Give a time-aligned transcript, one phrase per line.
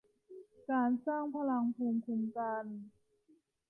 [0.71, 2.65] การสร้างพลังภูมิคุ้มกัน